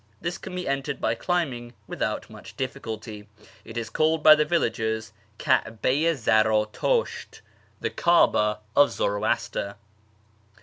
[0.19, 3.27] This can be entered by climbing with out much difficulty.
[3.63, 7.41] It is called by the villagers Kaha i Zardtusht{"
[7.81, 9.75] the Caaba of Zoroaster").